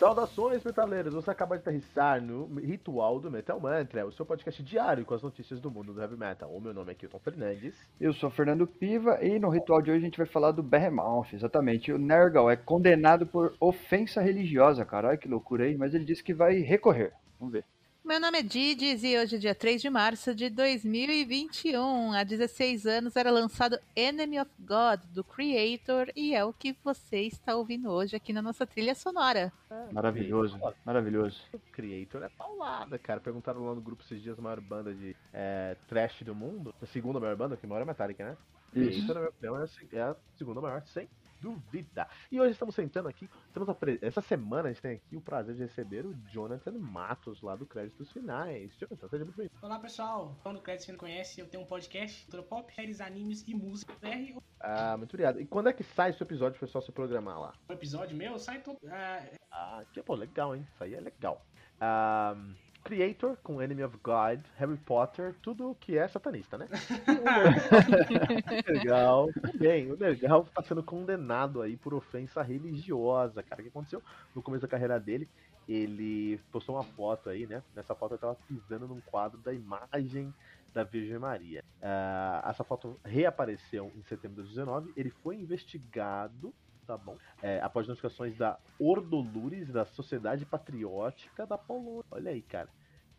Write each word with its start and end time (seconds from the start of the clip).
Saudações, 0.00 0.64
metaleiros! 0.64 1.12
Você 1.12 1.30
acaba 1.30 1.56
de 1.56 1.60
aterrissar 1.60 2.22
no 2.22 2.46
Ritual 2.58 3.20
do 3.20 3.30
Metal 3.30 3.60
Mantra, 3.60 4.06
o 4.06 4.10
seu 4.10 4.24
podcast 4.24 4.62
diário 4.62 5.04
com 5.04 5.12
as 5.12 5.20
notícias 5.20 5.60
do 5.60 5.70
mundo 5.70 5.92
do 5.92 6.00
heavy 6.00 6.16
metal. 6.16 6.50
O 6.50 6.58
meu 6.58 6.72
nome 6.72 6.90
é 6.90 6.94
Kilton 6.94 7.18
Fernandes. 7.18 7.74
Eu 8.00 8.14
sou 8.14 8.30
Fernando 8.30 8.66
Piva 8.66 9.22
e 9.22 9.38
no 9.38 9.50
ritual 9.50 9.82
de 9.82 9.90
hoje 9.90 10.00
a 10.00 10.04
gente 10.06 10.16
vai 10.16 10.26
falar 10.26 10.52
do 10.52 10.62
Behemoth, 10.62 11.34
exatamente. 11.34 11.92
O 11.92 11.98
Nergal 11.98 12.50
é 12.50 12.56
condenado 12.56 13.26
por 13.26 13.54
ofensa 13.60 14.22
religiosa, 14.22 14.86
cara. 14.86 15.08
Olha 15.08 15.18
que 15.18 15.28
loucura 15.28 15.64
aí, 15.64 15.76
mas 15.76 15.92
ele 15.92 16.06
disse 16.06 16.24
que 16.24 16.32
vai 16.32 16.60
recorrer. 16.60 17.12
Vamos 17.38 17.52
ver. 17.52 17.66
Meu 18.02 18.18
nome 18.18 18.38
é 18.38 18.42
Didis 18.42 19.04
e 19.04 19.16
hoje, 19.16 19.38
dia 19.38 19.54
3 19.54 19.80
de 19.80 19.90
março 19.90 20.34
de 20.34 20.48
2021, 20.48 22.12
há 22.14 22.24
16 22.24 22.86
anos, 22.86 23.14
era 23.14 23.30
lançado 23.30 23.78
Enemy 23.94 24.40
of 24.40 24.50
God, 24.58 25.00
do 25.12 25.22
Creator, 25.22 26.10
e 26.16 26.34
é 26.34 26.42
o 26.42 26.52
que 26.52 26.74
você 26.82 27.20
está 27.20 27.54
ouvindo 27.54 27.90
hoje 27.90 28.16
aqui 28.16 28.32
na 28.32 28.40
nossa 28.40 28.66
trilha 28.66 28.94
sonora. 28.94 29.52
É, 29.70 29.92
maravilhoso, 29.92 30.58
maravilhoso. 30.84 31.42
O 31.52 31.58
Creator 31.72 32.22
é 32.22 32.28
paulada, 32.30 32.98
cara. 32.98 33.20
Perguntaram 33.20 33.66
lá 33.66 33.74
no 33.74 33.82
grupo 33.82 34.02
esses 34.02 34.20
dias 34.20 34.38
a 34.38 34.42
maior 34.42 34.60
banda 34.60 34.94
de 34.94 35.14
é, 35.32 35.76
trash 35.86 36.22
do 36.22 36.34
mundo. 36.34 36.74
A 36.82 36.86
segunda 36.86 37.20
maior 37.20 37.36
banda, 37.36 37.56
que 37.56 37.66
maior 37.66 37.82
é 37.82 37.84
Metallica, 37.84 38.24
né? 38.24 38.36
Isso. 38.74 39.06
Creator, 39.06 39.14
na 39.14 39.20
minha 39.20 39.30
opinião, 39.30 39.68
é 39.92 40.00
a 40.00 40.16
segunda 40.36 40.60
maior, 40.60 40.82
sem 40.86 41.06
dúvida. 41.40 42.08
E 42.30 42.40
hoje 42.40 42.52
estamos 42.52 42.74
sentando 42.74 43.08
aqui, 43.08 43.28
temos 43.52 43.76
pre... 43.76 43.98
essa 44.02 44.20
semana 44.20 44.68
a 44.68 44.72
gente 44.72 44.82
tem 44.82 44.92
aqui 44.92 45.16
o 45.16 45.20
prazer 45.20 45.54
de 45.54 45.62
receber 45.62 46.06
o 46.06 46.14
Jonathan 46.30 46.72
Matos, 46.78 47.40
lá 47.42 47.56
do 47.56 47.66
Créditos 47.66 48.12
Finais. 48.12 48.76
Jonathan, 48.78 49.08
seja 49.08 49.24
muito 49.24 49.36
bem-vindo. 49.36 49.58
Olá 49.62 49.78
pessoal, 49.78 50.36
quando 50.42 50.60
Créditos 50.60 50.86
Finais 50.86 51.00
conhece, 51.00 51.40
eu 51.40 51.48
tenho 51.48 51.62
um 51.62 51.66
podcast, 51.66 52.22
cultura 52.22 52.42
pop, 52.42 52.74
séries, 52.74 53.00
animes 53.00 53.44
e 53.46 53.54
música. 53.54 53.94
BR. 54.00 54.38
Ah, 54.60 54.96
muito 54.96 55.10
obrigado. 55.10 55.40
E 55.40 55.46
quando 55.46 55.68
é 55.68 55.72
que 55.72 55.82
sai 55.82 56.10
esse 56.10 56.22
episódio 56.22 56.58
pro 56.58 56.66
pessoal 56.66 56.82
se 56.82 56.92
programar 56.92 57.40
lá? 57.40 57.54
O 57.68 57.72
episódio 57.72 58.16
meu 58.16 58.38
sai 58.38 58.60
todo. 58.60 58.78
Ah, 58.88 59.24
ah 59.50 59.84
que 59.92 60.02
pô, 60.02 60.14
legal, 60.14 60.54
hein? 60.54 60.66
Isso 60.74 60.84
aí 60.84 60.94
é 60.94 61.00
legal. 61.00 61.44
Ah. 61.80 62.36
Creator 62.84 63.36
com 63.42 63.60
Enemy 63.60 63.84
of 63.84 63.96
God, 64.02 64.40
Harry 64.56 64.76
Potter, 64.76 65.34
tudo 65.42 65.76
que 65.78 65.96
é 65.98 66.08
satanista, 66.08 66.56
né? 66.56 66.66
legal. 68.66 69.28
Bem, 69.54 69.90
o 69.90 69.96
Legal 69.98 70.44
tá 70.44 70.62
sendo 70.62 70.82
condenado 70.82 71.62
aí 71.62 71.76
por 71.76 71.94
ofensa 71.94 72.42
religiosa, 72.42 73.42
cara. 73.42 73.60
O 73.60 73.64
que 73.64 73.70
aconteceu? 73.70 74.02
No 74.34 74.42
começo 74.42 74.62
da 74.62 74.68
carreira 74.68 74.98
dele, 74.98 75.28
ele 75.68 76.40
postou 76.50 76.76
uma 76.76 76.84
foto 76.84 77.28
aí, 77.28 77.46
né? 77.46 77.62
Nessa 77.74 77.94
foto 77.94 78.12
ele 78.12 78.20
tava 78.20 78.36
pisando 78.48 78.88
num 78.88 79.00
quadro 79.00 79.38
da 79.38 79.52
imagem 79.52 80.34
da 80.72 80.82
Virgem 80.82 81.18
Maria. 81.18 81.64
Uh, 81.80 82.48
essa 82.48 82.64
foto 82.64 82.98
reapareceu 83.04 83.92
em 83.96 84.02
setembro 84.02 84.42
de 84.42 84.54
2019. 84.54 84.92
Ele 84.96 85.10
foi 85.10 85.36
investigado 85.36 86.54
tá 86.90 86.96
bom? 86.96 87.16
É, 87.40 87.60
após 87.60 87.86
notificações 87.86 88.36
da 88.36 88.58
Ordolures, 88.78 89.68
da 89.68 89.84
Sociedade 89.84 90.44
Patriótica 90.44 91.46
da 91.46 91.56
Polônia. 91.56 92.04
Olha 92.10 92.32
aí, 92.32 92.42
cara. 92.42 92.68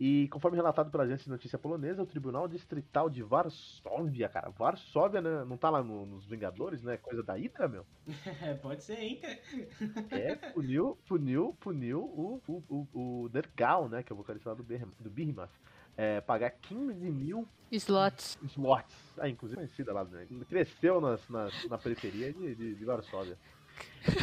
E 0.03 0.27
conforme 0.29 0.57
relatado 0.57 0.89
pela 0.89 1.03
agência 1.03 1.25
de 1.25 1.29
notícia 1.29 1.59
polonesa, 1.59 2.01
o 2.01 2.07
Tribunal 2.07 2.47
Distrital 2.47 3.07
de 3.07 3.21
Varsóvia, 3.21 4.27
cara, 4.27 4.49
Varsóvia 4.49 5.21
né, 5.21 5.45
não 5.45 5.55
tá 5.55 5.69
lá 5.69 5.83
no, 5.83 6.07
nos 6.07 6.25
Vingadores, 6.25 6.81
né? 6.81 6.97
Coisa 6.97 7.21
da 7.21 7.35
Hydra, 7.35 7.67
meu? 7.67 7.85
Pode 8.63 8.83
ser, 8.83 8.97
hein? 8.97 9.21
é, 10.09 10.35
puniu, 10.53 10.97
puniu, 11.07 11.55
puniu 11.59 11.99
o, 11.99 12.41
o, 12.47 12.63
o, 12.67 12.87
o 12.93 13.29
Nergal, 13.31 13.87
né? 13.87 14.01
Que 14.01 14.11
é 14.11 14.15
o 14.15 14.17
vocalista 14.17 14.55
do, 14.55 14.63
do 14.63 15.09
Behemoth. 15.09 15.51
É, 15.95 16.19
pagar 16.19 16.49
15 16.49 17.11
mil 17.11 17.47
slots. 17.71 18.39
slots. 18.43 18.95
Ah, 19.19 19.29
inclusive 19.29 19.57
conhecida 19.57 19.93
lá, 19.93 20.03
né? 20.03 20.25
Cresceu 20.49 20.99
nas, 20.99 21.29
nas, 21.29 21.69
na 21.69 21.77
periferia 21.77 22.33
de, 22.33 22.55
de, 22.55 22.73
de 22.73 22.85
Varsóvia. 22.85 23.37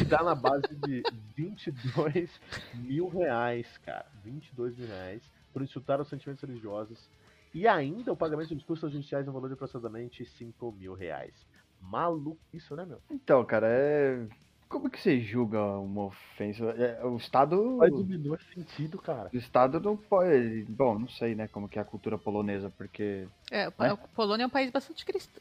Tá 0.09 0.23
na 0.23 0.35
base 0.35 0.75
de 0.85 1.03
22 1.35 2.39
mil 2.73 3.07
reais, 3.07 3.77
cara. 3.85 4.05
22 4.23 4.77
mil 4.77 4.87
reais 4.87 5.23
por 5.53 5.61
insultar 5.61 6.01
os 6.01 6.09
sentimentos 6.09 6.43
religiosos. 6.43 7.09
E 7.53 7.67
ainda 7.67 8.11
o 8.11 8.17
pagamento 8.17 8.53
dos 8.53 8.63
custos 8.63 8.91
judiciais 8.91 9.25
no 9.25 9.31
valor 9.31 9.47
de 9.47 9.53
aproximadamente 9.53 10.25
5 10.25 10.71
mil 10.73 10.93
reais. 10.93 11.33
Maluco 11.81 12.39
isso, 12.53 12.75
né, 12.75 12.85
meu? 12.85 13.01
Então, 13.09 13.43
cara, 13.45 13.67
é. 13.69 14.27
Como 14.67 14.87
que 14.87 15.01
você 15.01 15.19
julga 15.19 15.59
uma 15.79 16.05
ofensa? 16.05 16.63
É, 16.71 17.03
o 17.03 17.17
Estado. 17.17 17.77
Faz 17.79 17.91
o 17.91 18.05
menor 18.05 18.39
sentido, 18.53 18.99
cara. 18.99 19.29
O 19.33 19.37
Estado 19.37 19.79
não 19.79 19.97
pode. 19.97 20.65
Bom, 20.69 20.99
não 20.99 21.07
sei, 21.07 21.33
né, 21.33 21.47
como 21.47 21.67
que 21.67 21.79
é 21.79 21.81
a 21.81 21.85
cultura 21.85 22.19
polonesa, 22.19 22.71
porque. 22.77 23.27
É, 23.49 23.65
né? 23.65 23.73
a 23.79 23.97
Polônia 23.97 24.43
é 24.43 24.47
um 24.47 24.51
país 24.51 24.69
bastante 24.69 25.03
crist... 25.05 25.31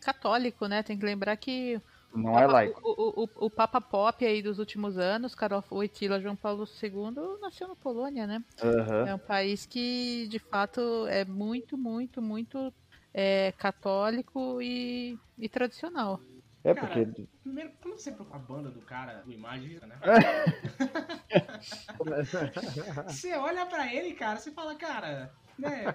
católico, 0.00 0.66
né? 0.66 0.82
Tem 0.82 0.98
que 0.98 1.04
lembrar 1.04 1.36
que 1.36 1.80
não 2.16 2.30
é 2.30 2.32
Papa, 2.32 2.44
é 2.44 2.46
laico. 2.46 2.80
O, 2.84 3.24
o, 3.24 3.46
o, 3.46 3.50
Papa 3.50 3.80
Pop 3.80 4.24
aí 4.24 4.42
dos 4.42 4.58
últimos 4.58 4.98
anos, 4.98 5.34
Karol 5.34 5.62
Wojtyla 5.70 6.20
João 6.20 6.36
Paulo 6.36 6.66
II, 6.82 7.38
nasceu 7.40 7.68
na 7.68 7.76
Polônia, 7.76 8.26
né? 8.26 8.42
Uhum. 8.62 9.06
É 9.06 9.14
um 9.14 9.18
país 9.18 9.66
que, 9.66 10.26
de 10.28 10.38
fato, 10.38 11.06
é 11.08 11.24
muito, 11.24 11.76
muito, 11.76 12.22
muito 12.22 12.72
é, 13.12 13.52
católico 13.52 14.60
e, 14.60 15.18
e 15.38 15.48
tradicional. 15.48 16.20
É 16.64 16.74
cara, 16.74 16.88
porque. 16.88 17.26
Primeiro, 17.42 17.70
quando 17.80 17.96
você 17.96 18.10
procura 18.10 18.36
a 18.36 18.40
banda 18.40 18.70
do 18.70 18.80
cara, 18.80 19.22
do 19.22 19.32
imagem, 19.32 19.78
né? 19.86 19.96
você 23.06 23.34
olha 23.34 23.66
pra 23.66 23.94
ele, 23.94 24.14
cara, 24.14 24.38
você 24.38 24.50
fala, 24.50 24.74
cara, 24.74 25.32
né? 25.58 25.94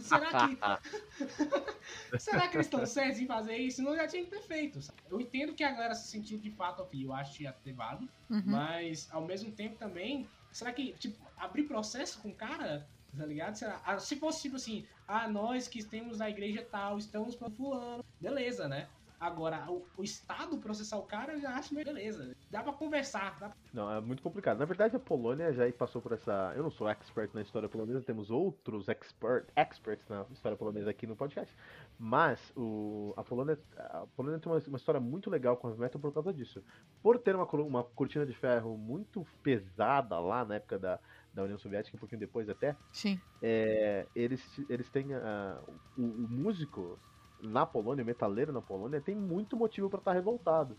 Será 0.00 0.48
que. 0.48 2.18
Será 2.18 2.48
que 2.48 2.56
eles 2.56 2.66
estão 2.66 2.84
certos 2.86 3.20
em 3.20 3.26
fazer 3.26 3.56
isso? 3.56 3.82
Não 3.82 3.96
já 3.96 4.06
tinha 4.06 4.24
que 4.24 4.30
ter 4.30 4.42
feito. 4.42 4.80
Sabe? 4.80 4.98
Eu 5.10 5.20
entendo 5.20 5.54
que 5.54 5.64
a 5.64 5.70
galera 5.70 5.94
se 5.94 6.08
sentiu 6.08 6.38
de 6.38 6.50
fato 6.50 6.86
e 6.92 7.04
eu 7.04 7.12
acho 7.12 7.36
que 7.36 7.44
ia 7.44 7.52
ter 7.52 7.72
válido, 7.72 8.08
uhum. 8.30 8.42
mas 8.46 9.08
ao 9.10 9.24
mesmo 9.24 9.52
tempo 9.52 9.76
também. 9.76 10.28
Será 10.50 10.70
que, 10.70 10.92
tipo, 10.92 11.18
abrir 11.36 11.62
processo 11.62 12.20
com 12.20 12.28
o 12.28 12.34
cara 12.34 12.86
tá 13.16 13.26
ligado? 13.26 13.54
Será? 13.54 13.80
Ah, 13.84 13.98
se 13.98 14.16
fosse 14.16 14.42
tipo 14.42 14.56
assim, 14.56 14.86
ah, 15.06 15.28
nós 15.28 15.68
que 15.68 15.84
temos 15.84 16.18
na 16.18 16.30
igreja 16.30 16.66
tal, 16.70 16.98
estamos 16.98 17.36
para 17.36 17.50
fulano, 17.50 18.04
beleza, 18.20 18.68
né? 18.68 18.88
Agora, 19.22 19.70
o, 19.70 19.86
o, 19.96 20.02
Estado 20.02 20.58
processar 20.58 20.98
o 20.98 21.04
cara, 21.04 21.34
eu 21.34 21.40
já 21.40 21.50
acho 21.50 21.72
meio 21.72 21.86
beleza. 21.86 22.34
Dá 22.50 22.60
pra 22.60 22.72
conversar. 22.72 23.38
Dá... 23.38 23.52
Não, 23.72 23.88
é 23.88 24.00
muito 24.00 24.20
complicado. 24.20 24.58
Na 24.58 24.64
verdade, 24.64 24.96
a 24.96 24.98
Polônia 24.98 25.52
já 25.52 25.70
passou 25.72 26.02
por 26.02 26.10
essa. 26.10 26.52
Eu 26.56 26.64
não 26.64 26.72
sou 26.72 26.88
expert 26.88 27.32
na 27.32 27.40
história 27.40 27.68
polonesa, 27.68 28.02
temos 28.02 28.32
outros 28.32 28.88
expert, 28.88 29.46
experts 29.54 30.08
na 30.08 30.26
história 30.32 30.58
polonesa 30.58 30.90
aqui 30.90 31.06
no 31.06 31.14
podcast. 31.14 31.54
Mas 31.96 32.52
o, 32.56 33.14
a, 33.16 33.22
Polônia, 33.22 33.56
a 33.76 34.06
Polônia 34.16 34.40
tem 34.40 34.50
uma, 34.50 34.58
uma 34.58 34.76
história 34.76 35.00
muito 35.00 35.30
legal 35.30 35.56
com 35.56 35.68
o 35.68 35.78
metal 35.78 36.00
por 36.00 36.12
causa 36.12 36.32
disso. 36.32 36.60
Por 37.00 37.16
ter 37.16 37.36
uma, 37.36 37.44
uma 37.44 37.84
cortina 37.84 38.26
de 38.26 38.34
ferro 38.34 38.76
muito 38.76 39.24
pesada 39.40 40.18
lá 40.18 40.44
na 40.44 40.56
época 40.56 40.80
da, 40.80 40.98
da 41.32 41.44
União 41.44 41.58
Soviética, 41.58 41.96
um 41.96 42.00
pouquinho 42.00 42.18
depois 42.18 42.48
até. 42.48 42.74
Sim. 42.90 43.20
É, 43.40 44.04
eles, 44.16 44.44
eles 44.68 44.88
têm. 44.90 45.14
Uh, 45.14 45.78
o, 45.96 46.02
o 46.02 46.28
músico 46.28 46.98
na 47.42 47.66
Polônia, 47.66 48.02
o 48.02 48.06
metaleiro 48.06 48.52
na 48.52 48.62
Polônia, 48.62 49.00
tem 49.00 49.14
muito 49.14 49.56
motivo 49.56 49.90
para 49.90 49.98
estar 49.98 50.12
tá 50.12 50.14
revoltado. 50.14 50.76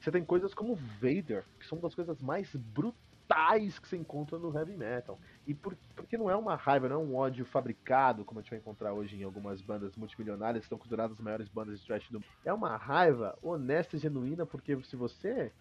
Você 0.00 0.10
tem 0.10 0.24
coisas 0.24 0.54
como 0.54 0.74
Vader, 0.74 1.44
que 1.58 1.66
são 1.66 1.76
uma 1.76 1.82
das 1.82 1.94
coisas 1.94 2.20
mais 2.22 2.54
brutais 2.54 3.78
que 3.78 3.88
você 3.88 3.96
encontra 3.96 4.38
no 4.38 4.56
heavy 4.56 4.76
metal. 4.76 5.18
E 5.46 5.54
por, 5.54 5.76
porque 5.94 6.16
não 6.16 6.30
é 6.30 6.36
uma 6.36 6.54
raiva, 6.54 6.88
não 6.88 6.96
é 6.96 7.04
um 7.04 7.16
ódio 7.16 7.44
fabricado, 7.44 8.24
como 8.24 8.38
a 8.38 8.42
gente 8.42 8.50
vai 8.50 8.58
encontrar 8.58 8.92
hoje 8.92 9.16
em 9.16 9.24
algumas 9.24 9.60
bandas 9.60 9.96
multimilionárias 9.96 10.60
que 10.60 10.66
estão 10.66 10.78
consideradas 10.78 11.18
as 11.18 11.20
maiores 11.20 11.48
bandas 11.48 11.80
de 11.80 11.86
thrash 11.86 12.08
do 12.10 12.20
mundo. 12.20 12.26
É 12.44 12.52
uma 12.52 12.76
raiva 12.76 13.36
honesta 13.42 13.96
e 13.96 13.98
genuína, 13.98 14.46
porque 14.46 14.80
se 14.84 14.96
você 14.96 15.52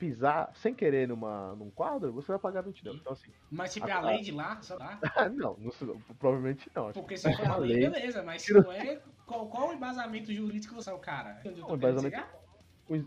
pisar 0.00 0.50
sem 0.54 0.74
querer 0.74 1.06
numa, 1.06 1.54
num 1.56 1.70
quadro, 1.70 2.10
você 2.10 2.28
vai 2.28 2.38
pagar 2.38 2.62
20 2.62 2.82
dólares. 2.82 3.00
Então, 3.02 3.12
assim. 3.12 3.30
Mas 3.50 3.70
se 3.70 3.80
for 3.80 3.90
a 3.92 4.00
lei 4.00 4.22
de 4.22 4.32
lá, 4.32 4.60
só 4.62 4.78
dá? 4.78 4.98
não, 5.28 5.58
não, 5.58 6.00
provavelmente 6.18 6.70
não. 6.74 6.90
Porque 6.92 7.18
se 7.18 7.30
for 7.36 7.46
a 7.46 7.56
lei, 7.56 7.88
beleza, 7.90 8.22
mas 8.22 8.40
se 8.40 8.54
não 8.54 8.72
é, 8.72 8.98
qual, 9.30 9.46
qual 9.46 9.68
o 9.68 9.72
embasamento 9.72 10.32
jurídico 10.32 10.74
você 10.74 10.90
é 10.90 10.92
o 10.92 10.98
cara? 10.98 11.40
O 11.68 11.76
embasamento, 11.76 12.18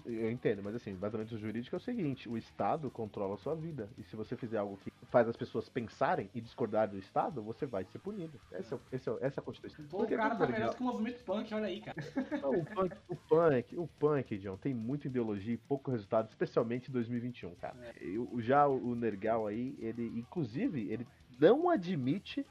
eu 0.06 0.32
entendo, 0.32 0.64
mas 0.64 0.74
assim, 0.76 0.92
o 0.92 0.94
embasamento 0.94 1.38
jurídico 1.38 1.76
é 1.76 1.78
o 1.78 1.82
seguinte: 1.82 2.30
o 2.30 2.38
Estado 2.38 2.90
controla 2.90 3.34
a 3.34 3.38
sua 3.38 3.54
vida. 3.54 3.90
E 3.98 4.04
se 4.04 4.16
você 4.16 4.38
fizer 4.38 4.58
algo 4.58 4.78
que 4.78 4.94
faz 5.08 5.28
as 5.28 5.36
pessoas 5.36 5.68
pensarem 5.68 6.30
e 6.34 6.40
discordar 6.40 6.90
do 6.90 6.98
Estado, 6.98 7.44
você 7.44 7.66
vai 7.66 7.84
ser 7.84 8.00
punido. 8.00 8.40
Esse 8.54 8.74
é, 8.74 8.78
é, 8.78 8.96
essa 8.96 9.12
é 9.12 9.42
a 9.42 9.42
Constituição. 9.42 9.86
Pô, 9.88 10.04
o 10.04 10.08
cara 10.08 10.38
tá 10.38 10.48
melhor 10.48 10.74
que 10.74 10.82
o 10.82 10.86
movimento 10.86 11.22
punk, 11.26 11.54
olha 11.54 11.66
aí, 11.66 11.82
cara. 11.82 11.98
Não, 12.42 12.52
o, 12.52 12.66
punk, 12.66 12.98
o 13.10 13.16
punk, 13.18 13.76
o 13.76 13.88
punk, 14.00 14.38
John, 14.38 14.56
tem 14.56 14.74
muita 14.74 15.08
ideologia 15.08 15.56
e 15.56 15.58
pouco 15.58 15.92
resultado, 15.92 16.30
especialmente 16.30 16.90
em 16.90 16.94
2021, 16.94 17.54
cara. 17.56 17.76
É. 17.82 17.94
Eu, 18.02 18.30
já 18.40 18.66
o 18.66 18.96
Nergal 18.96 19.46
aí, 19.46 19.76
ele, 19.78 20.06
inclusive, 20.18 20.90
ele 20.90 21.06
não 21.38 21.70
admite 21.70 22.46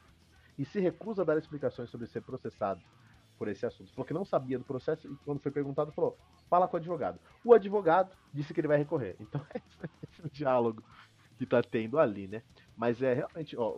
e 0.58 0.66
se 0.66 0.78
recusa 0.78 1.22
a 1.22 1.24
dar 1.24 1.38
explicações 1.38 1.88
sobre 1.88 2.06
ser 2.06 2.20
processado 2.20 2.82
por 3.38 3.48
esse 3.48 3.64
assunto. 3.66 3.92
Falou 3.92 4.06
que 4.06 4.14
não 4.14 4.24
sabia 4.24 4.58
do 4.58 4.64
processo 4.64 5.06
e 5.06 5.16
quando 5.24 5.40
foi 5.40 5.50
perguntado, 5.50 5.92
falou: 5.92 6.16
fala 6.48 6.68
com 6.68 6.76
o 6.76 6.80
advogado. 6.80 7.18
O 7.44 7.54
advogado 7.54 8.16
disse 8.32 8.52
que 8.52 8.60
ele 8.60 8.68
vai 8.68 8.78
recorrer. 8.78 9.16
Então 9.20 9.44
é 9.54 9.60
esse 10.10 10.28
diálogo 10.30 10.82
que 11.38 11.46
tá 11.46 11.62
tendo 11.62 11.98
ali, 11.98 12.28
né? 12.28 12.42
Mas 12.76 13.02
é 13.02 13.14
realmente, 13.14 13.56
ó, 13.56 13.76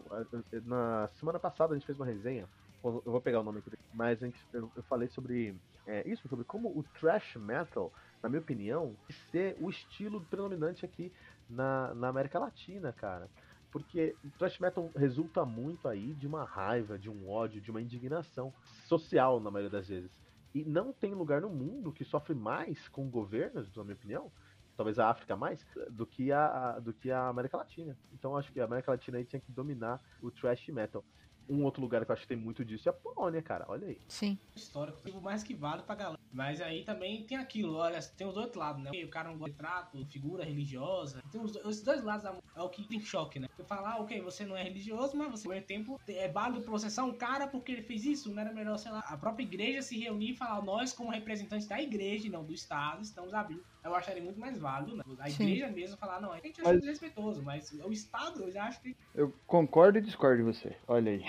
na 0.65 1.09
semana 1.19 1.39
passada 1.39 1.73
a 1.73 1.79
gente 1.79 1.87
fez 1.87 1.99
uma 1.99 2.07
resenha, 2.07 2.49
eu 2.83 3.03
vou 3.05 3.21
pegar 3.21 3.41
o 3.41 3.43
nome 3.43 3.61
aqui, 3.61 3.71
mas 3.93 4.21
gente, 4.21 4.39
eu, 4.53 4.71
eu, 4.77 4.83
falei 4.83 5.09
sobre 5.09 5.57
é, 5.87 6.07
isso, 6.09 6.29
sobre 6.29 6.45
como 6.45 6.69
o 6.69 6.83
thrash 7.01 7.37
metal, 7.37 7.93
na 8.23 8.29
minha 8.29 8.41
opinião, 8.41 8.95
ser 9.31 9.57
o 9.61 9.71
estilo 9.71 10.21
predominante 10.21 10.85
aqui 10.85 11.11
na, 11.49 11.95
na 11.95 12.09
América 12.09 12.39
Latina, 12.39 12.93
cara. 12.93 13.29
Porque 13.75 14.15
o 14.25 14.31
thrash 14.39 14.61
metal 14.61 14.89
resulta 14.95 15.45
muito 15.45 15.89
aí 15.89 16.15
de 16.15 16.29
uma 16.29 16.45
raiva, 16.45 16.97
de 16.97 17.11
um 17.11 17.29
ódio, 17.29 17.61
de 17.61 17.73
uma 17.73 17.83
indignação 17.83 18.55
social, 18.87 19.41
na 19.41 19.51
maioria 19.51 19.69
das 19.69 19.89
vezes. 19.89 20.13
E 20.55 20.65
não 20.65 20.93
tem 20.93 21.13
lugar 21.13 21.41
no 21.41 21.49
mundo 21.49 21.91
que 21.91 22.05
sofre 22.05 22.37
mais 22.37 22.87
com 22.87 23.11
governos, 23.11 23.75
na 23.75 23.83
minha 23.83 23.97
opinião, 23.97 24.31
talvez 24.77 24.97
a 25.01 25.11
África 25.11 25.35
mais, 25.35 25.67
do 25.91 26.07
que 26.07 26.31
a, 26.31 26.79
do 26.79 26.93
que 26.93 27.11
a 27.11 27.27
América 27.27 27.57
Latina. 27.57 27.99
Então 28.13 28.37
acho 28.37 28.53
que 28.53 28.61
a 28.61 28.65
América 28.65 28.93
Latina 28.93 29.19
aí 29.19 29.25
tinha 29.25 29.41
que 29.41 29.51
dominar 29.51 30.01
o 30.23 30.31
thrash 30.31 30.69
metal. 30.69 31.05
Um 31.49 31.65
outro 31.65 31.83
lugar 31.83 32.05
que 32.05 32.11
eu 32.11 32.15
acho 32.15 32.23
que 32.23 32.29
tem 32.29 32.37
muito 32.37 32.65
disso 32.65 32.89
é 32.89 32.91
a 32.91 32.93
Polônia, 32.93 33.43
cara. 33.43 33.65
Olha 33.69 33.89
aí. 33.89 34.01
Sim. 34.09 34.39
Histórico, 34.57 35.01
tipo, 35.03 35.21
mais 35.21 35.43
que 35.43 35.55
vale 35.55 35.83
pra 35.83 35.95
galera. 35.95 36.19
Mas 36.33 36.61
aí 36.61 36.85
também 36.85 37.25
tem 37.25 37.37
aquilo, 37.39 37.75
olha, 37.77 38.01
tem 38.17 38.27
os 38.27 38.35
dois 38.35 38.53
lados, 38.55 38.83
né? 38.83 38.91
O 39.05 39.09
cara 39.09 39.29
não 39.29 39.39
gosta 39.39 39.53
de 39.53 39.57
trato, 39.59 40.07
figura 40.07 40.45
religiosa. 40.45 41.23
Tem 41.31 41.41
os, 41.41 41.55
os 41.57 41.83
dois 41.83 42.03
lados 42.03 42.25
é 42.57 42.61
o 42.63 42.69
que 42.69 42.89
tem 42.89 42.99
choque, 43.01 43.39
né? 43.39 43.47
Você 43.57 43.65
fala, 43.65 43.93
ah, 43.95 44.01
ok, 44.01 44.21
você 44.21 44.45
não 44.45 44.57
é 44.57 44.63
religioso, 44.63 45.17
mas 45.17 45.31
você, 45.31 45.47
ao 45.47 45.55
mesmo 45.55 45.67
tempo, 45.67 46.01
é 46.09 46.29
válido 46.29 46.63
processar 46.63 47.05
um 47.05 47.13
cara 47.17 47.47
porque 47.47 47.71
ele 47.73 47.83
fez 47.83 48.05
isso. 48.05 48.33
Não 48.35 48.41
era 48.41 48.53
melhor, 48.53 48.77
sei 48.79 48.91
lá, 48.91 49.01
a 49.07 49.17
própria 49.17 49.45
igreja 49.45 49.81
se 49.83 49.97
reunir 49.99 50.33
e 50.33 50.37
falar, 50.37 50.61
nós, 50.63 50.93
como 50.93 51.11
representantes 51.11 51.69
da 51.69 51.81
igreja 51.81 52.27
e 52.27 52.31
não 52.31 52.45
do 52.45 52.53
Estado, 52.53 53.03
estamos 53.03 53.33
abrindo. 53.33 53.63
Eu 53.85 53.95
acharia 53.95 54.23
muito 54.23 54.41
mais 54.41 54.59
válido, 54.59 54.97
né? 54.97 55.05
A 55.19 55.29
Sim. 55.29 55.45
igreja 55.45 55.69
mesmo 55.69 55.97
falar, 55.99 56.21
não, 56.21 56.33
a 56.33 56.41
gente 56.41 56.61
acha 56.61 56.71
Mas- 56.71 56.81
desrespeitoso, 56.81 57.43
mas 57.43 57.71
o 57.71 57.93
Estado, 57.93 58.43
eu 58.43 58.51
já 58.51 58.65
acho 58.65 58.81
que 58.81 58.97
Eu 59.15 59.33
concordo 59.47 59.99
e 59.99 60.01
discordo 60.01 60.39
de 60.39 60.43
você. 60.43 60.75
Olha 60.89 61.13
aí. 61.13 61.23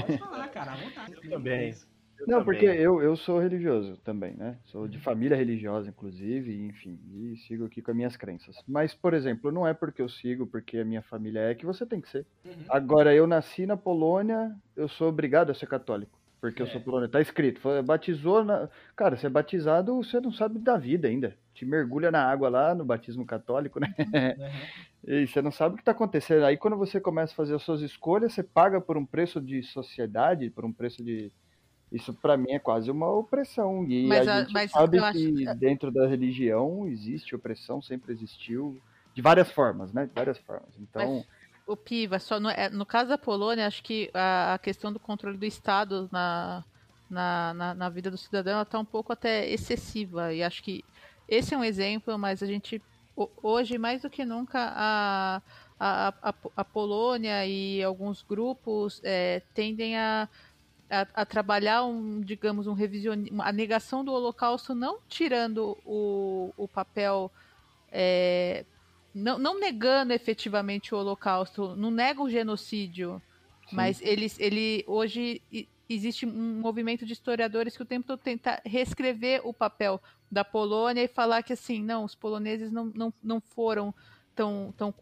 Pode 0.00 0.18
falar, 0.18 0.48
cara, 0.48 0.72
à 0.72 0.76
vontade. 0.76 1.12
Eu 1.24 1.30
também. 1.30 1.74
Eu 2.18 2.26
Não, 2.28 2.38
também. 2.38 2.44
porque 2.44 2.64
eu, 2.66 3.02
eu 3.02 3.16
sou 3.16 3.40
religioso 3.40 3.96
também, 4.04 4.34
né? 4.36 4.56
Sou 4.66 4.86
de 4.86 4.98
família 5.00 5.36
religiosa, 5.36 5.88
inclusive, 5.88 6.54
enfim, 6.66 6.98
e 7.12 7.36
sigo 7.48 7.64
aqui 7.64 7.82
com 7.82 7.90
as 7.90 7.96
minhas 7.96 8.16
crenças. 8.16 8.56
Mas, 8.68 8.94
por 8.94 9.12
exemplo, 9.12 9.50
não 9.50 9.66
é 9.66 9.74
porque 9.74 10.00
eu 10.00 10.08
sigo, 10.08 10.46
porque 10.46 10.78
a 10.78 10.84
minha 10.84 11.02
família 11.02 11.40
é, 11.40 11.54
que 11.54 11.66
você 11.66 11.84
tem 11.84 12.00
que 12.00 12.08
ser. 12.08 12.24
Uhum. 12.44 12.52
Agora, 12.68 13.12
eu 13.14 13.26
nasci 13.26 13.66
na 13.66 13.76
Polônia, 13.76 14.54
eu 14.76 14.88
sou 14.88 15.08
obrigado 15.08 15.50
a 15.50 15.54
ser 15.54 15.66
católico. 15.66 16.16
Porque 16.40 16.60
eu 16.60 16.66
É. 16.66 16.70
sou 16.70 16.80
polonês. 16.80 17.08
Tá 17.10 17.20
escrito. 17.20 17.60
foi- 17.60 17.80
Batizou 17.82 18.42
na. 18.44 18.68
Cara, 18.96 19.16
você 19.16 19.26
é 19.26 19.30
batizado, 19.30 19.94
você 19.94 20.20
não 20.20 20.32
sabe 20.32 20.58
da 20.58 20.76
vida 20.76 21.06
ainda. 21.06 21.36
Te 21.54 21.64
mergulha 21.66 22.10
na 22.10 22.24
água 22.24 22.48
lá 22.48 22.74
no 22.74 22.84
batismo 22.84 23.24
católico, 23.26 23.78
né? 23.80 23.94
Uhum. 23.98 24.02
E 25.04 25.26
você 25.26 25.42
não 25.42 25.50
sabe 25.50 25.72
o 25.72 25.76
que 25.76 25.82
está 25.82 25.90
acontecendo. 25.90 26.44
Aí 26.44 26.56
quando 26.56 26.76
você 26.76 27.00
começa 27.00 27.32
a 27.32 27.36
fazer 27.36 27.56
as 27.56 27.62
suas 27.62 27.80
escolhas, 27.80 28.32
você 28.32 28.40
paga 28.40 28.80
por 28.80 28.96
um 28.96 29.04
preço 29.04 29.40
de 29.40 29.60
sociedade, 29.64 30.48
por 30.48 30.64
um 30.64 30.72
preço 30.72 31.02
de. 31.02 31.32
Isso 31.90 32.14
pra 32.14 32.36
mim 32.36 32.52
é 32.52 32.60
quase 32.60 32.88
uma 32.88 33.10
opressão. 33.10 33.84
E 33.88 34.06
Mas 34.06 34.28
a 34.28 34.42
gente 34.42 34.52
mas 34.52 34.70
sabe 34.70 34.98
eu 34.98 35.04
acho- 35.04 35.18
que 35.18 35.54
dentro 35.56 35.90
da 35.90 36.06
religião 36.06 36.86
existe 36.86 37.34
opressão, 37.34 37.82
sempre 37.82 38.12
existiu. 38.12 38.80
De 39.12 39.20
várias 39.20 39.50
formas, 39.50 39.92
né? 39.92 40.06
De 40.06 40.12
várias 40.14 40.38
formas. 40.38 40.70
Então, 40.78 41.16
Mas- 41.16 41.26
O 41.66 41.76
Piva, 41.76 42.20
só 42.20 42.38
no, 42.38 42.48
é, 42.48 42.70
no 42.70 42.86
caso 42.86 43.08
da 43.10 43.18
Polônia, 43.18 43.66
acho 43.66 43.82
que 43.82 44.08
a, 44.14 44.54
a 44.54 44.58
questão 44.58 44.92
do 44.92 45.00
controle 45.00 45.36
do 45.36 45.44
Estado 45.44 46.08
na, 46.12 46.64
na, 47.10 47.54
na, 47.54 47.74
na 47.74 47.88
vida 47.88 48.08
do 48.08 48.16
cidadão 48.16 48.62
está 48.62 48.78
um 48.78 48.84
pouco 48.84 49.12
até 49.12 49.48
excessiva. 49.50 50.32
E 50.32 50.44
acho 50.44 50.62
que 50.62 50.84
esse 51.36 51.54
é 51.54 51.58
um 51.58 51.64
exemplo, 51.64 52.18
mas 52.18 52.42
a 52.42 52.46
gente, 52.46 52.82
ho- 53.16 53.30
hoje, 53.42 53.78
mais 53.78 54.02
do 54.02 54.10
que 54.10 54.24
nunca, 54.24 54.58
a, 54.74 55.42
a, 55.78 56.08
a, 56.30 56.34
a 56.56 56.64
Polônia 56.64 57.46
e 57.46 57.82
alguns 57.82 58.22
grupos 58.22 59.00
é, 59.04 59.42
tendem 59.54 59.96
a, 59.98 60.28
a, 60.90 61.00
a 61.22 61.26
trabalhar, 61.26 61.84
um, 61.84 62.20
digamos, 62.20 62.66
um 62.66 62.74
revisionismo, 62.74 63.42
a 63.42 63.52
negação 63.52 64.04
do 64.04 64.12
Holocausto, 64.12 64.74
não 64.74 64.98
tirando 65.08 65.78
o, 65.84 66.52
o 66.56 66.68
papel. 66.68 67.30
é, 67.90 68.64
não, 69.14 69.38
não 69.38 69.58
negando 69.60 70.12
efetivamente 70.12 70.94
o 70.94 70.98
Holocausto, 70.98 71.76
não 71.76 71.90
nega 71.90 72.22
o 72.22 72.30
genocídio, 72.30 73.20
sim. 73.68 73.76
mas 73.76 74.00
eles, 74.00 74.38
ele 74.40 74.84
hoje 74.86 75.42
existe 75.88 76.26
um 76.26 76.60
movimento 76.60 77.04
de 77.04 77.12
historiadores 77.12 77.76
que 77.76 77.82
o 77.82 77.86
tempo 77.86 78.06
todo 78.06 78.20
tenta 78.20 78.60
reescrever 78.64 79.46
o 79.46 79.52
papel 79.52 80.00
da 80.30 80.44
Polônia 80.44 81.02
e 81.02 81.08
falar 81.08 81.42
que 81.42 81.52
assim, 81.52 81.82
não, 81.82 82.04
os 82.04 82.14
poloneses 82.14 82.70
não, 82.70 82.86
não, 82.86 83.12
não 83.22 83.40
foram 83.40 83.94
tão, 84.34 84.72
tão 84.76 84.94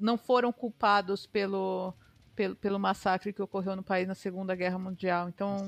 não 0.00 0.16
foram 0.18 0.52
culpados 0.52 1.26
pelo, 1.26 1.94
pelo, 2.34 2.56
pelo 2.56 2.78
massacre 2.78 3.32
que 3.32 3.42
ocorreu 3.42 3.74
no 3.76 3.82
país 3.82 4.06
na 4.06 4.14
Segunda 4.14 4.54
Guerra 4.54 4.78
Mundial. 4.78 5.28
Então, 5.28 5.66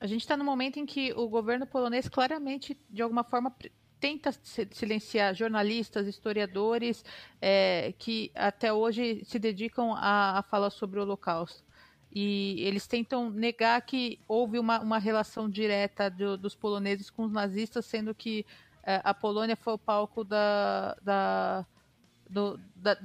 a 0.00 0.06
gente 0.06 0.22
está 0.22 0.36
no 0.36 0.44
momento 0.44 0.78
em 0.78 0.86
que 0.86 1.12
o 1.12 1.28
governo 1.28 1.66
polonês 1.66 2.08
claramente, 2.08 2.76
de 2.90 3.02
alguma 3.02 3.24
forma, 3.24 3.54
tenta 3.98 4.32
si- 4.32 4.68
silenciar 4.72 5.34
jornalistas, 5.34 6.06
historiadores 6.06 7.04
é, 7.40 7.94
que 7.98 8.30
até 8.34 8.72
hoje 8.72 9.24
se 9.24 9.38
dedicam 9.38 9.94
a, 9.94 10.38
a 10.38 10.42
falar 10.42 10.70
sobre 10.70 10.98
o 10.98 11.02
Holocausto. 11.02 11.64
E 12.12 12.56
eles 12.60 12.86
tentam 12.86 13.30
negar 13.30 13.80
que 13.82 14.18
houve 14.26 14.58
uma, 14.58 14.80
uma 14.80 14.98
relação 14.98 15.48
direta 15.50 16.08
do- 16.10 16.38
dos 16.38 16.54
poloneses 16.54 17.10
com 17.10 17.24
os 17.24 17.32
nazistas, 17.32 17.84
sendo 17.86 18.14
que 18.14 18.44
é, 18.84 19.00
a 19.04 19.12
Polônia 19.12 19.56
foi 19.56 19.74
o 19.74 19.78
palco 19.78 20.22
da, 20.24 20.94
da- 21.02 21.66
do, 22.30 22.58
da- 22.76 22.96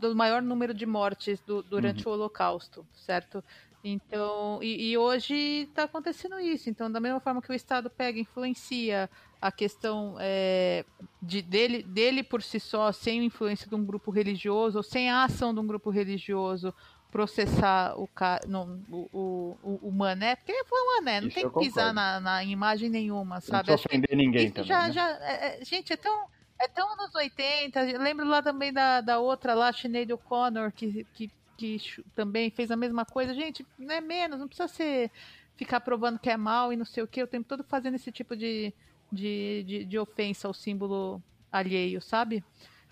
do 0.00 0.14
maior 0.14 0.42
número 0.42 0.72
de 0.74 0.86
mortes 0.86 1.40
do- 1.40 1.62
durante 1.62 2.06
o 2.08 2.12
Holocausto, 2.12 2.86
certo? 2.94 3.42
Então, 3.82 4.62
e, 4.62 4.90
e 4.90 4.98
hoje 4.98 5.34
está 5.34 5.84
acontecendo 5.84 6.38
isso. 6.38 6.68
Então, 6.68 6.90
da 6.92 7.00
mesma 7.00 7.20
forma 7.20 7.40
que 7.40 7.50
o 7.50 7.54
Estado 7.54 7.88
pega, 7.90 8.18
influencia 8.20 9.08
a 9.40 9.50
questão 9.50 10.16
é, 10.20 10.84
de, 11.20 11.40
dele, 11.40 11.82
dele 11.82 12.22
por 12.22 12.42
si 12.42 12.60
só, 12.60 12.92
sem 12.92 13.20
a 13.20 13.24
influência 13.24 13.66
de 13.66 13.74
um 13.74 13.84
grupo 13.84 14.10
religioso, 14.10 14.76
ou 14.78 14.82
sem 14.82 15.10
a 15.10 15.24
ação 15.24 15.54
de 15.54 15.60
um 15.60 15.66
grupo 15.66 15.88
religioso, 15.88 16.74
processar 17.10 17.94
o, 17.98 18.06
ca- 18.06 18.40
não, 18.46 18.80
o, 18.88 19.08
o, 19.12 19.58
o, 19.62 19.88
o 19.88 19.92
mané, 19.92 20.36
porque 20.36 20.64
foi 20.64 20.80
um 20.80 20.96
mané, 20.96 21.20
não 21.20 21.28
Isso 21.28 21.34
tem 21.34 21.50
que 21.50 21.58
pisar 21.58 21.92
na, 21.92 22.20
na 22.20 22.44
imagem 22.44 22.88
nenhuma, 22.88 23.36
não 23.36 23.40
sabe? 23.40 23.72
Acho 23.72 23.88
que 23.88 23.94
ofender 23.96 24.16
ninguém 24.16 24.50
também. 24.50 24.68
já, 24.68 24.86
né? 24.86 24.92
já, 24.92 25.08
é- 25.22 25.60
é- 25.60 25.64
gente, 25.64 25.92
é 25.92 25.96
tão, 25.96 26.26
é 26.60 26.68
tão 26.68 26.92
anos 26.92 27.14
80. 27.14 27.84
eu 27.90 28.00
Lembro 28.00 28.26
lá 28.26 28.42
também 28.42 28.72
da, 28.72 29.00
da 29.00 29.18
outra 29.18 29.54
lá, 29.54 29.72
Sinead 29.72 30.12
O'Connor, 30.12 30.72
que, 30.72 31.04
que, 31.14 31.30
que 31.56 31.78
também 32.14 32.50
fez 32.50 32.70
a 32.70 32.76
mesma 32.76 33.04
coisa. 33.04 33.34
Gente, 33.34 33.66
não 33.78 33.94
é 33.94 34.00
menos, 34.00 34.38
não 34.38 34.46
precisa 34.46 34.68
ser 34.68 35.10
ficar 35.56 35.80
provando 35.80 36.18
que 36.18 36.30
é 36.30 36.36
mal 36.36 36.72
e 36.72 36.76
não 36.76 36.84
sei 36.86 37.02
o 37.02 37.08
que, 37.08 37.22
o 37.22 37.26
tempo 37.26 37.46
todo 37.46 37.62
fazendo 37.64 37.96
esse 37.96 38.10
tipo 38.10 38.34
de, 38.34 38.72
de, 39.12 39.62
de, 39.66 39.84
de 39.84 39.98
ofensa 39.98 40.48
ao 40.48 40.54
símbolo 40.54 41.22
alheio, 41.52 42.00
sabe? 42.00 42.42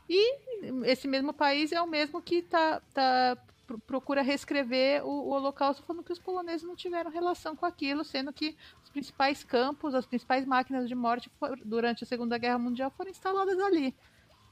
E 0.09 0.39
esse 0.85 1.07
mesmo 1.07 1.33
país 1.33 1.73
é 1.73 1.81
o 1.81 1.87
mesmo 1.87 2.21
que 2.21 2.43
tá, 2.43 2.81
tá, 2.93 3.39
procura 3.87 4.23
reescrever 4.23 5.05
o, 5.05 5.09
o 5.09 5.31
Holocausto 5.31 5.83
falando 5.83 6.05
que 6.05 6.13
os 6.13 6.19
poloneses 6.19 6.67
não 6.67 6.77
tiveram 6.77 7.11
relação 7.11 7.55
com 7.55 7.67
aquilo, 7.67 8.05
sendo 8.05 8.33
que 8.33 8.57
os 8.83 8.91
principais 8.91 9.45
campos, 9.45 9.95
as 9.95 10.07
principais 10.07 10.47
máquinas 10.47 10.89
de 10.89 10.95
morte 10.95 11.31
durante 11.65 12.05
a 12.05 12.07
Segunda 12.07 12.39
Guerra 12.39 12.59
Mundial 12.59 12.91
foram 12.91 13.11
instaladas 13.11 13.59
ali. 13.59 13.95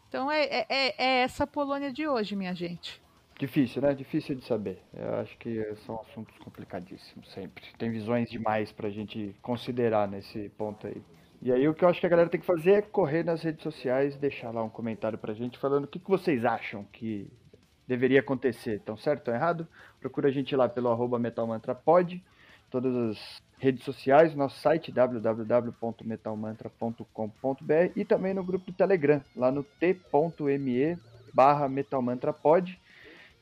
Então 0.08 0.30
é, 0.30 0.44
é, 0.44 0.66
é- 0.68 0.94
é 0.98 1.22
essa 1.22 1.46
Polônia 1.46 1.92
de 1.92 2.06
hoje, 2.06 2.36
minha 2.36 2.54
gente. 2.54 3.02
Difícil, 3.38 3.82
né? 3.82 3.92
Difícil 3.94 4.34
de 4.34 4.44
saber. 4.44 4.82
Eu 4.94 5.14
acho 5.16 5.36
que 5.38 5.74
são 5.84 6.00
assuntos 6.00 6.36
complicadíssimos 6.38 7.30
sempre. 7.32 7.64
Tem 7.76 7.90
visões 7.90 8.30
demais 8.30 8.72
pra 8.72 8.88
gente 8.88 9.34
considerar 9.42 10.08
nesse 10.08 10.48
ponto 10.50 10.86
aí. 10.86 11.02
E 11.42 11.52
aí 11.52 11.68
o 11.68 11.74
que 11.74 11.84
eu 11.84 11.88
acho 11.88 12.00
que 12.00 12.06
a 12.06 12.08
galera 12.08 12.30
tem 12.30 12.40
que 12.40 12.46
fazer 12.46 12.70
é 12.72 12.82
correr 12.82 13.22
nas 13.22 13.42
redes 13.42 13.62
sociais, 13.62 14.16
deixar 14.16 14.50
lá 14.52 14.62
um 14.64 14.70
comentário 14.70 15.18
pra 15.18 15.34
gente 15.34 15.58
falando 15.58 15.84
o 15.84 15.86
que, 15.86 15.98
que 15.98 16.08
vocês 16.08 16.46
acham 16.46 16.82
que 16.84 17.30
deveria 17.86 18.20
acontecer. 18.20 18.76
Estão 18.76 18.96
certo? 18.96 19.18
Estão 19.20 19.34
errado? 19.34 19.68
Procura 20.00 20.28
a 20.28 20.32
gente 20.32 20.56
lá 20.56 20.66
pelo 20.68 20.90
arroba 20.90 21.18
metalmantrapod, 21.18 22.22
todas 22.70 22.94
as 22.94 23.42
redes 23.58 23.84
sociais, 23.84 24.34
nosso 24.34 24.58
site 24.60 24.92
www.metalmantra.com.br 24.92 27.92
e 27.94 28.04
também 28.04 28.34
no 28.34 28.44
grupo 28.44 28.70
do 28.70 28.76
Telegram, 28.76 29.22
lá 29.34 29.50
no 29.50 29.62
t.me 29.62 30.98
barra 31.32 31.66
metalmantrapod. 31.68 32.78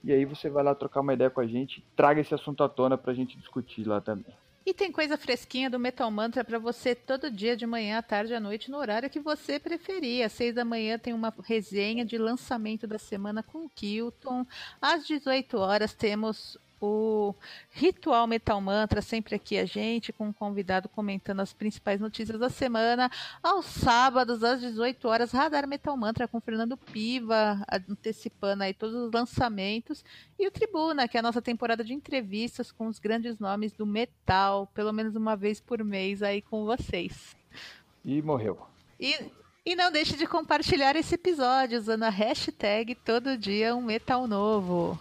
E 0.03 0.13
aí 0.13 0.25
você 0.25 0.49
vai 0.51 0.63
lá 0.63 0.73
trocar 0.75 1.01
uma 1.01 1.15
ideia 1.15 1.31
com 1.31 1.41
a 1.41 1.47
gente, 1.47 1.85
traga 1.97 2.21
esse 2.21 2.35
assunto 2.35 2.63
à 2.63 2.69
tona 2.69 2.99
pra 2.99 3.15
gente 3.15 3.39
discutir 3.39 3.85
lá 3.85 4.01
também. 4.01 4.35
E 4.67 4.73
tem 4.73 4.91
coisa 4.91 5.19
fresquinha 5.19 5.69
do 5.69 5.79
Metal 5.79 6.11
Mantra 6.11 6.43
pra 6.43 6.59
você 6.59 6.95
todo 6.95 7.31
dia, 7.31 7.55
de 7.55 7.67
manhã, 7.67 7.99
à 7.99 8.03
tarde, 8.03 8.35
à 8.35 8.41
noite, 8.41 8.71
no 8.71 8.79
horário 8.79 9.11
que 9.11 9.21
você 9.21 9.61
preferir. 9.61 10.25
Às 10.25 10.33
seis 10.33 10.55
da 10.55 10.65
manhã 10.65 10.99
tem 10.99 11.13
uma 11.13 11.35
resenha 11.43 12.03
de 12.03 12.17
lançamento 12.17 12.87
da 12.87 12.99
semana 12.99 13.43
com 13.43 13.67
o 13.67 13.69
Kilton. 13.69 14.47
Às 14.81 15.07
18 15.07 15.59
horas 15.59 15.93
temos 15.93 16.57
o 16.85 17.35
Ritual 17.71 18.27
Metal 18.27 18.61
Mantra, 18.61 19.01
sempre 19.01 19.35
aqui 19.35 19.59
a 19.59 19.65
gente, 19.65 20.13
com 20.13 20.29
um 20.29 20.33
convidado 20.33 20.89
comentando 20.89 21.41
as 21.41 21.53
principais 21.53 22.01
notícias 22.01 22.39
da 22.39 22.51
semana. 22.51 23.11
Aos 23.43 23.67
sábados, 23.67 24.45
às 24.45 24.61
18 24.61 25.09
horas, 25.09 25.33
Radar 25.33 25.67
Metal 25.67 25.97
Mantra 25.97 26.29
com 26.29 26.41
Fernando 26.41 26.77
Piva, 26.77 27.65
antecipando 27.89 28.63
aí 28.63 28.75
todos 28.75 28.95
os 28.95 29.13
lançamentos. 29.13 30.05
E 30.39 30.47
o 30.47 30.51
Tribuna, 30.51 31.09
que 31.09 31.17
é 31.17 31.21
a 31.21 31.23
nossa 31.23 31.41
temporada 31.41 31.83
de 31.83 31.95
entrevistas 31.95 32.71
com 32.71 32.87
os 32.87 32.99
grandes 32.99 33.39
nomes 33.39 33.73
do 33.73 33.87
metal, 33.87 34.69
pelo 34.75 34.93
menos 34.93 35.17
uma 35.17 35.37
vez 35.37 35.61
por 35.61 35.83
mês 35.83 36.23
aí 36.23 36.43
com 36.43 36.65
vocês. 36.65 37.35
E 38.05 38.21
morreu. 38.21 38.59
E 39.01 39.17
E 39.67 39.75
não 39.75 39.91
deixe 39.91 40.15
de 40.15 40.27
compartilhar 40.27 40.95
esse 40.95 41.15
episódio 41.15 41.79
usando 41.79 42.03
a 42.03 42.11
hashtag 42.11 42.95
Todo 42.95 43.39
Dia 43.39 43.75
Um 43.75 43.81
Metal 43.81 44.27
Novo. 44.27 45.01